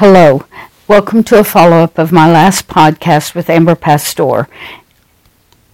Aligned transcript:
Hello. 0.00 0.46
Welcome 0.88 1.24
to 1.24 1.40
a 1.40 1.44
follow 1.44 1.76
up 1.76 1.98
of 1.98 2.10
my 2.10 2.26
last 2.26 2.68
podcast 2.68 3.34
with 3.34 3.50
Amber 3.50 3.74
Pastor. 3.74 4.48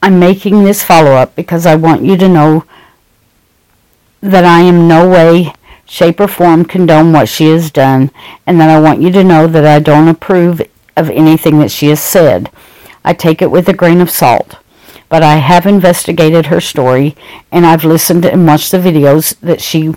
I'm 0.03 0.19
making 0.19 0.65
this 0.65 0.83
follow 0.83 1.13
up 1.13 1.37
because 1.37 1.65
I 1.65 1.77
want 1.77 2.03
you 2.03 2.17
to 2.17 2.29
know 2.29 2.65
that 4.21 4.45
I 4.45 4.63
am 4.63 4.89
no 4.89 5.09
way, 5.09 5.53
shape, 5.85 6.19
or 6.19 6.27
form 6.27 6.65
condone 6.65 7.13
what 7.13 7.29
she 7.29 7.45
has 7.51 7.71
done, 7.71 8.11
and 8.49 8.61
that 8.61 8.69
I 8.69 8.81
want 8.81 9.01
you 9.01 9.13
to 9.13 9.23
know 9.23 9.47
that 9.47 9.65
I 9.65 9.79
don't 9.79 10.09
approve 10.09 10.61
of 10.97 11.09
anything 11.09 11.61
that 11.61 11.71
she 11.71 11.87
has 11.91 12.01
said. 12.01 12.51
I 13.05 13.13
take 13.13 13.41
it 13.41 13.53
with 13.53 13.69
a 13.69 13.75
grain 13.75 14.01
of 14.01 14.11
salt. 14.11 14.57
But 15.09 15.23
I 15.23 15.37
have 15.37 15.67
investigated 15.67 16.47
her 16.47 16.61
story, 16.61 17.15
and 17.53 17.65
I've 17.65 17.85
listened 17.85 18.25
and 18.25 18.45
watched 18.45 18.73
the 18.73 18.79
videos 18.79 19.39
that 19.39 19.61
she 19.61 19.95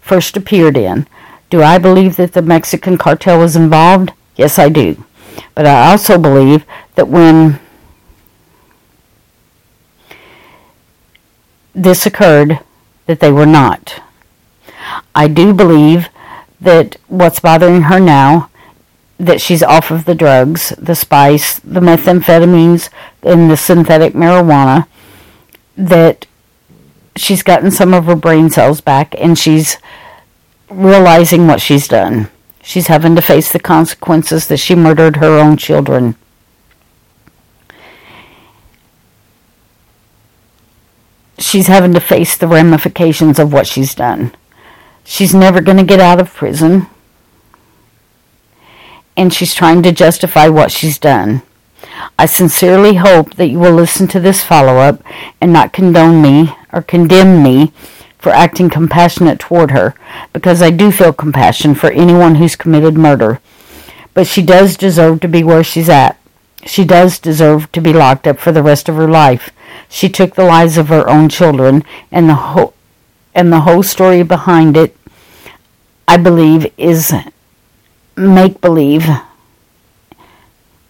first 0.00 0.36
appeared 0.36 0.76
in. 0.76 1.06
Do 1.50 1.62
I 1.62 1.78
believe 1.78 2.16
that 2.16 2.32
the 2.32 2.42
Mexican 2.42 2.98
cartel 2.98 3.38
was 3.38 3.56
involved? 3.56 4.12
Yes, 4.36 4.58
I 4.58 4.68
do. 4.68 5.04
But 5.54 5.66
I 5.66 5.90
also 5.90 6.18
believe 6.18 6.64
that 6.94 7.08
when 7.08 7.58
this 11.74 12.04
occurred, 12.06 12.60
that 13.06 13.20
they 13.20 13.32
were 13.32 13.46
not. 13.46 14.02
I 15.14 15.28
do 15.28 15.54
believe 15.54 16.08
that 16.60 16.96
what's 17.06 17.40
bothering 17.40 17.82
her 17.82 18.00
now, 18.00 18.50
that 19.18 19.40
she's 19.40 19.62
off 19.62 19.90
of 19.90 20.04
the 20.04 20.14
drugs, 20.14 20.70
the 20.78 20.94
spice, 20.94 21.58
the 21.60 21.80
methamphetamines, 21.80 22.90
and 23.22 23.50
the 23.50 23.56
synthetic 23.56 24.12
marijuana, 24.12 24.86
that 25.76 26.26
she's 27.16 27.42
gotten 27.42 27.70
some 27.70 27.94
of 27.94 28.04
her 28.04 28.16
brain 28.16 28.50
cells 28.50 28.80
back 28.80 29.14
and 29.18 29.38
she's 29.38 29.78
realizing 30.70 31.46
what 31.46 31.60
she's 31.60 31.88
done. 31.88 32.28
She's 32.62 32.88
having 32.88 33.16
to 33.16 33.22
face 33.22 33.50
the 33.50 33.58
consequences 33.58 34.48
that 34.48 34.58
she 34.58 34.74
murdered 34.74 35.16
her 35.16 35.38
own 35.38 35.56
children. 35.56 36.16
She's 41.38 41.68
having 41.68 41.94
to 41.94 42.00
face 42.00 42.36
the 42.36 42.48
ramifications 42.48 43.38
of 43.38 43.52
what 43.52 43.66
she's 43.66 43.94
done. 43.94 44.34
She's 45.04 45.34
never 45.34 45.60
going 45.60 45.78
to 45.78 45.84
get 45.84 46.00
out 46.00 46.20
of 46.20 46.34
prison. 46.34 46.88
And 49.16 49.32
she's 49.32 49.54
trying 49.54 49.82
to 49.84 49.92
justify 49.92 50.48
what 50.48 50.70
she's 50.70 50.98
done. 50.98 51.42
I 52.18 52.26
sincerely 52.26 52.96
hope 52.96 53.34
that 53.36 53.48
you 53.48 53.58
will 53.58 53.72
listen 53.72 54.08
to 54.08 54.20
this 54.20 54.44
follow 54.44 54.76
up 54.76 55.02
and 55.40 55.52
not 55.52 55.72
condone 55.72 56.20
me 56.20 56.54
or 56.72 56.82
condemn 56.82 57.42
me 57.42 57.72
for 58.18 58.30
acting 58.30 58.68
compassionate 58.68 59.38
toward 59.38 59.70
her, 59.70 59.94
because 60.32 60.60
I 60.60 60.70
do 60.70 60.90
feel 60.90 61.12
compassion 61.12 61.74
for 61.74 61.90
anyone 61.90 62.36
who's 62.36 62.56
committed 62.56 62.94
murder. 62.94 63.40
But 64.12 64.26
she 64.26 64.42
does 64.42 64.76
deserve 64.76 65.20
to 65.20 65.28
be 65.28 65.44
where 65.44 65.62
she's 65.62 65.88
at. 65.88 66.18
She 66.66 66.84
does 66.84 67.18
deserve 67.18 67.70
to 67.72 67.80
be 67.80 67.92
locked 67.92 68.26
up 68.26 68.38
for 68.38 68.50
the 68.50 68.62
rest 68.62 68.88
of 68.88 68.96
her 68.96 69.08
life. 69.08 69.50
She 69.88 70.08
took 70.08 70.34
the 70.34 70.44
lives 70.44 70.76
of 70.76 70.88
her 70.88 71.08
own 71.08 71.28
children, 71.28 71.84
and 72.10 72.28
the 72.28 72.34
whole 72.34 72.74
and 73.34 73.52
the 73.52 73.60
whole 73.60 73.84
story 73.84 74.24
behind 74.24 74.76
it, 74.76 74.96
I 76.08 76.16
believe, 76.16 76.72
is 76.76 77.12
make 78.16 78.60
believe, 78.60 79.08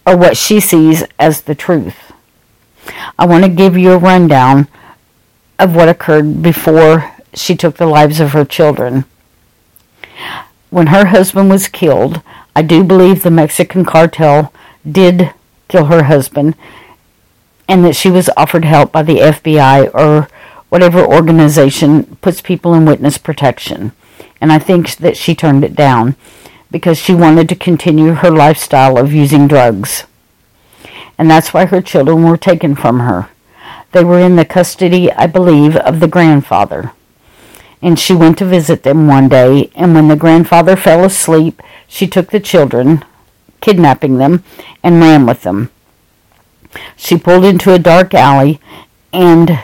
or 0.07 0.17
what 0.17 0.35
she 0.35 0.59
sees 0.59 1.03
as 1.19 1.41
the 1.41 1.53
truth. 1.53 2.11
I 3.19 3.27
want 3.27 3.43
to 3.43 3.49
give 3.49 3.77
you 3.77 3.91
a 3.91 3.97
rundown 3.99 4.67
of 5.59 5.75
what 5.75 5.89
occurred 5.89 6.41
before 6.41 7.13
she 7.33 7.55
took 7.55 7.77
the 7.77 7.85
lives 7.85 8.19
of 8.19 8.31
her 8.31 8.45
children. 8.45 9.05
When 10.69 10.87
her 10.87 11.05
husband 11.07 11.49
was 11.49 11.67
killed, 11.67 12.21
I 12.55 12.61
do 12.61 12.83
believe 12.83 13.23
the 13.23 13.31
Mexican 13.31 13.85
cartel 13.85 14.53
did 14.89 15.31
kill 15.67 15.85
her 15.85 16.03
husband 16.03 16.55
and 17.67 17.85
that 17.85 17.95
she 17.95 18.09
was 18.09 18.29
offered 18.35 18.65
help 18.65 18.91
by 18.91 19.03
the 19.03 19.17
FBI 19.17 19.93
or 19.93 20.27
whatever 20.69 21.05
organization 21.05 22.17
puts 22.21 22.41
people 22.41 22.73
in 22.73 22.85
witness 22.85 23.17
protection. 23.17 23.91
And 24.41 24.51
I 24.51 24.59
think 24.59 24.95
that 24.97 25.17
she 25.17 25.35
turned 25.35 25.63
it 25.63 25.75
down 25.75 26.15
because 26.71 26.97
she 26.97 27.13
wanted 27.13 27.49
to 27.49 27.55
continue 27.55 28.13
her 28.13 28.31
lifestyle 28.31 28.97
of 28.97 29.13
using 29.13 29.47
drugs. 29.47 30.05
And 31.17 31.29
that's 31.29 31.53
why 31.53 31.65
her 31.65 31.81
children 31.81 32.23
were 32.23 32.37
taken 32.37 32.75
from 32.75 33.01
her. 33.01 33.29
They 33.91 34.03
were 34.03 34.19
in 34.19 34.35
the 34.35 34.45
custody, 34.45 35.11
I 35.11 35.27
believe, 35.27 35.75
of 35.75 35.99
the 35.99 36.07
grandfather 36.07 36.91
and 37.81 37.99
she 37.99 38.13
went 38.13 38.37
to 38.37 38.45
visit 38.45 38.83
them 38.83 39.07
one 39.07 39.29
day, 39.29 39.69
and 39.75 39.93
when 39.93 40.07
the 40.07 40.15
grandfather 40.15 40.75
fell 40.75 41.03
asleep, 41.03 41.61
she 41.87 42.07
took 42.07 42.31
the 42.31 42.39
children, 42.39 43.03
kidnapping 43.61 44.17
them, 44.17 44.43
and 44.83 44.99
ran 44.99 45.25
with 45.25 45.43
them. 45.43 45.69
She 46.95 47.17
pulled 47.17 47.45
into 47.45 47.73
a 47.73 47.79
dark 47.79 48.13
alley, 48.13 48.59
and 49.13 49.59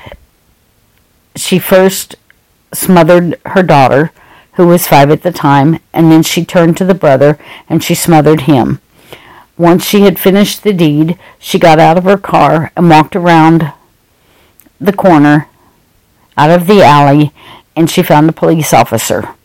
she 1.35 1.59
first 1.59 2.15
smothered 2.73 3.39
her 3.45 3.63
daughter, 3.63 4.11
who 4.53 4.67
was 4.67 4.87
five 4.87 5.11
at 5.11 5.21
the 5.21 5.31
time, 5.31 5.79
and 5.93 6.11
then 6.11 6.23
she 6.23 6.45
turned 6.45 6.77
to 6.77 6.85
the 6.85 6.93
brother 6.93 7.37
and 7.67 7.83
she 7.83 7.93
smothered 7.93 8.41
him. 8.41 8.79
Once 9.57 9.85
she 9.85 10.01
had 10.01 10.19
finished 10.19 10.63
the 10.63 10.73
deed, 10.73 11.17
she 11.39 11.59
got 11.59 11.79
out 11.79 11.97
of 11.97 12.05
her 12.05 12.17
car 12.17 12.71
and 12.75 12.89
walked 12.89 13.15
around 13.15 13.71
the 14.79 14.93
corner 14.93 15.47
out 16.37 16.49
of 16.49 16.67
the 16.67 16.81
alley 16.81 17.33
and 17.75 17.89
she 17.89 18.03
found 18.03 18.29
a 18.29 18.33
police 18.33 18.73
officer. 18.73 19.35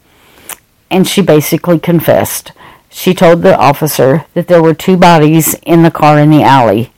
And 0.91 1.07
she 1.07 1.23
basically 1.23 1.79
confessed. 1.79 2.53
She 2.89 3.15
told 3.15 3.43
the 3.43 3.57
officer 3.57 4.27
that 4.35 4.49
there 4.49 4.63
were 4.63 4.75
two 4.75 4.97
bodies 4.97 5.55
in 5.63 5.83
the 5.83 5.91
car 5.91 6.19
in 6.19 6.31
the 6.31 6.43
alley. 6.43 6.93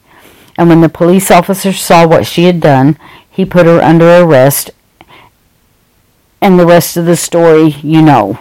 And 0.56 0.68
when 0.68 0.80
the 0.80 0.88
police 0.88 1.30
officer 1.30 1.72
saw 1.72 2.06
what 2.06 2.26
she 2.26 2.44
had 2.44 2.60
done, 2.60 2.98
he 3.30 3.44
put 3.44 3.66
her 3.66 3.80
under 3.80 4.20
arrest. 4.20 4.70
And 6.40 6.58
the 6.58 6.66
rest 6.66 6.96
of 6.96 7.06
the 7.06 7.16
story 7.16 7.76
you 7.82 8.02
know. 8.02 8.38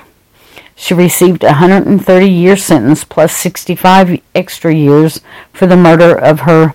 She 0.75 0.93
received 0.93 1.43
a 1.43 1.47
130 1.47 2.27
year 2.27 2.57
sentence 2.57 3.03
plus 3.03 3.35
65 3.35 4.19
extra 4.33 4.73
years 4.73 5.21
for 5.53 5.67
the 5.67 5.77
murder 5.77 6.17
of 6.17 6.41
her 6.41 6.73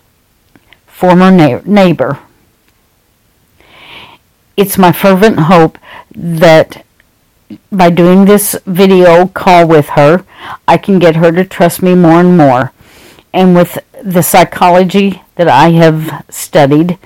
former 0.86 1.30
neighbor. 1.30 2.20
It's 4.56 4.78
my 4.78 4.90
fervent 4.90 5.38
hope 5.38 5.78
that 6.14 6.84
by 7.70 7.90
doing 7.90 8.24
this 8.24 8.56
video 8.64 9.26
call 9.26 9.68
with 9.68 9.90
her, 9.90 10.24
I 10.66 10.78
can 10.78 10.98
get 10.98 11.16
her 11.16 11.30
to 11.32 11.44
trust 11.44 11.82
me 11.82 11.94
more 11.94 12.20
and 12.20 12.38
more. 12.38 12.72
And 13.34 13.54
with 13.54 13.78
the 14.02 14.22
psychology 14.22 15.22
that 15.34 15.48
I 15.48 15.70
have 15.70 16.24
studied 16.30 16.98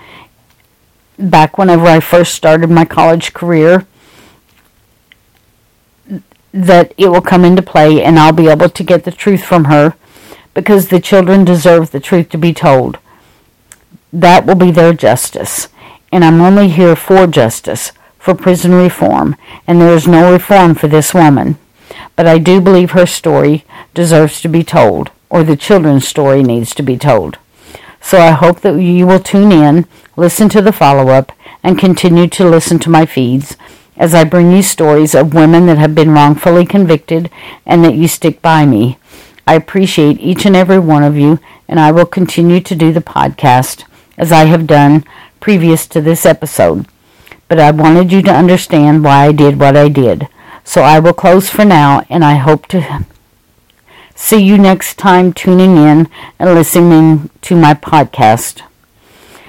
back 1.18 1.58
whenever 1.58 1.86
I 1.86 1.98
first 1.98 2.34
started 2.34 2.70
my 2.70 2.84
college 2.84 3.32
career, 3.32 3.84
that 6.52 6.94
it 6.96 7.08
will 7.08 7.20
come 7.20 7.44
into 7.44 7.62
play 7.62 8.02
and 8.02 8.18
I'll 8.18 8.32
be 8.32 8.48
able 8.48 8.68
to 8.68 8.84
get 8.84 9.04
the 9.04 9.12
truth 9.12 9.44
from 9.44 9.64
her 9.64 9.94
because 10.54 10.88
the 10.88 11.00
children 11.00 11.44
deserve 11.44 11.90
the 11.90 12.00
truth 12.00 12.28
to 12.30 12.38
be 12.38 12.52
told. 12.52 12.98
That 14.12 14.46
will 14.46 14.56
be 14.56 14.70
their 14.70 14.92
justice. 14.92 15.68
And 16.12 16.24
I'm 16.24 16.40
only 16.40 16.68
here 16.68 16.96
for 16.96 17.26
justice 17.26 17.92
for 18.18 18.34
prison 18.34 18.74
reform, 18.74 19.34
and 19.66 19.80
there 19.80 19.94
is 19.94 20.06
no 20.06 20.32
reform 20.32 20.74
for 20.74 20.88
this 20.88 21.14
woman. 21.14 21.58
But 22.16 22.26
I 22.26 22.38
do 22.38 22.60
believe 22.60 22.90
her 22.90 23.06
story 23.06 23.64
deserves 23.94 24.40
to 24.42 24.48
be 24.48 24.62
told, 24.62 25.10
or 25.30 25.42
the 25.42 25.56
children's 25.56 26.06
story 26.06 26.42
needs 26.42 26.74
to 26.74 26.82
be 26.82 26.98
told. 26.98 27.38
So 28.00 28.18
I 28.18 28.32
hope 28.32 28.60
that 28.60 28.78
you 28.78 29.06
will 29.06 29.20
tune 29.20 29.52
in, 29.52 29.86
listen 30.16 30.48
to 30.50 30.60
the 30.60 30.72
follow 30.72 31.08
up, 31.08 31.32
and 31.62 31.78
continue 31.78 32.26
to 32.28 32.48
listen 32.48 32.78
to 32.80 32.90
my 32.90 33.06
feeds 33.06 33.56
as 33.96 34.14
I 34.14 34.24
bring 34.24 34.50
you 34.50 34.62
stories 34.62 35.14
of 35.14 35.34
women 35.34 35.66
that 35.66 35.78
have 35.78 35.94
been 35.94 36.12
wrongfully 36.12 36.64
convicted 36.64 37.30
and 37.66 37.84
that 37.84 37.94
you 37.94 38.08
stick 38.08 38.40
by 38.40 38.64
me. 38.64 38.98
I 39.46 39.54
appreciate 39.54 40.20
each 40.20 40.46
and 40.46 40.56
every 40.56 40.78
one 40.78 41.02
of 41.02 41.16
you, 41.16 41.38
and 41.68 41.78
I 41.78 41.92
will 41.92 42.06
continue 42.06 42.60
to 42.60 42.74
do 42.74 42.92
the 42.92 43.00
podcast 43.00 43.84
as 44.16 44.32
I 44.32 44.44
have 44.44 44.66
done 44.66 45.04
previous 45.40 45.86
to 45.86 46.00
this 46.00 46.24
episode 46.24 46.86
but 47.50 47.58
I 47.58 47.72
wanted 47.72 48.12
you 48.12 48.22
to 48.22 48.32
understand 48.32 49.02
why 49.02 49.26
I 49.26 49.32
did 49.32 49.58
what 49.58 49.76
I 49.76 49.88
did. 49.88 50.28
So 50.62 50.82
I 50.82 51.00
will 51.00 51.12
close 51.12 51.50
for 51.50 51.64
now, 51.64 52.06
and 52.08 52.24
I 52.24 52.36
hope 52.36 52.68
to 52.68 53.04
see 54.14 54.38
you 54.38 54.56
next 54.56 54.98
time 54.98 55.32
tuning 55.32 55.76
in 55.76 56.08
and 56.38 56.54
listening 56.54 57.28
to 57.42 57.56
my 57.56 57.74
podcast. 57.74 58.60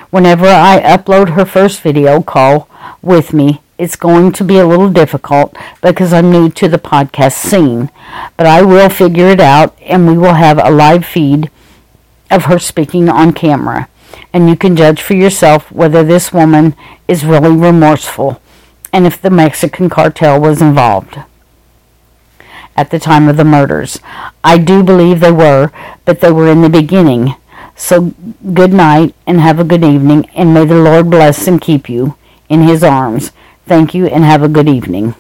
Whenever 0.10 0.48
I 0.48 0.82
upload 0.82 1.36
her 1.36 1.46
first 1.46 1.82
video 1.82 2.24
call 2.24 2.68
with 3.04 3.34
me, 3.34 3.62
it's 3.78 3.96
going 3.96 4.32
to 4.32 4.44
be 4.44 4.58
a 4.58 4.66
little 4.66 4.90
difficult 4.90 5.56
because 5.84 6.12
I'm 6.12 6.32
new 6.32 6.50
to 6.50 6.68
the 6.68 6.80
podcast 6.80 7.34
scene, 7.34 7.92
but 8.36 8.48
I 8.48 8.64
will 8.64 8.90
figure 8.90 9.28
it 9.28 9.40
out 9.40 9.80
and 9.80 10.08
we 10.08 10.18
will 10.18 10.34
have 10.34 10.58
a 10.58 10.72
live 10.72 11.06
feed 11.06 11.52
of 12.32 12.46
her 12.46 12.58
speaking 12.58 13.10
on 13.10 13.32
camera 13.32 13.90
and 14.34 14.50
you 14.50 14.56
can 14.56 14.76
judge 14.76 15.02
for 15.02 15.14
yourself 15.14 15.72
whether 15.72 16.04
this 16.04 16.32
woman 16.34 16.76
is 17.08 17.26
really 17.26 17.56
remorseful 17.56 18.42
and 18.94 19.06
if 19.08 19.22
the 19.22 19.30
Mexican 19.30 19.90
cartel 19.90 20.40
was 20.40 20.62
involved. 20.62 21.18
at 22.76 22.90
the 22.90 23.00
time 23.00 23.28
of 23.28 23.36
the 23.38 23.44
murders. 23.44 24.00
I 24.44 24.58
do 24.58 24.82
believe 24.82 25.20
they 25.20 25.32
were, 25.32 25.72
but 26.06 26.22
they 26.22 26.32
were 26.32 26.48
in 26.48 26.62
the 26.62 26.70
beginning. 26.70 27.36
So 27.76 28.14
good 28.54 28.72
night 28.74 29.14
and 29.28 29.42
have 29.42 29.60
a 29.60 29.64
good 29.66 29.84
evening, 29.84 30.30
and 30.34 30.54
may 30.54 30.66
the 30.66 30.76
Lord 30.82 31.10
bless 31.10 31.48
and 31.48 31.60
keep 31.60 31.90
you 31.90 32.16
in 32.50 32.62
his 32.64 32.84
arms. 32.84 33.32
Thank 33.68 33.94
you 33.94 34.08
and 34.08 34.24
have 34.24 34.42
a 34.42 34.48
good 34.48 34.70
evening. 34.70 35.16